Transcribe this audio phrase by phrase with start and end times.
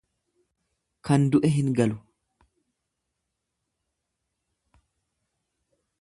[1.07, 1.97] Kan du'e hin galu.